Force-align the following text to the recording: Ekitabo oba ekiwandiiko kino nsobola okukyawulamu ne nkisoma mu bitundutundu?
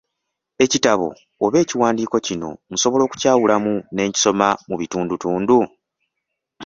Ekitabo 0.63 1.07
oba 1.45 1.57
ekiwandiiko 1.63 2.17
kino 2.27 2.49
nsobola 2.73 3.01
okukyawulamu 3.05 3.73
ne 3.93 4.03
nkisoma 4.07 4.47
mu 4.67 4.75
bitundutundu? 4.79 5.57